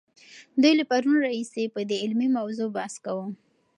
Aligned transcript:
دوی 0.61 0.73
له 0.79 0.83
پرون 0.89 1.15
راهیسې 1.25 1.63
په 1.75 1.81
دې 1.89 1.97
علمي 2.03 2.29
موضوع 2.37 2.69
بحث 2.77 2.95
کاوه. 3.05 3.27